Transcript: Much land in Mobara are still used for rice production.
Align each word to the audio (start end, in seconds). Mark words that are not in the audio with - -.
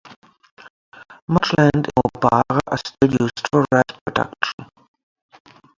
Much 1.27 1.49
land 1.59 1.75
in 1.85 2.01
Mobara 2.15 2.59
are 2.65 2.77
still 2.77 3.11
used 3.19 3.39
for 3.51 3.63
rice 3.71 3.99
production. 4.03 4.67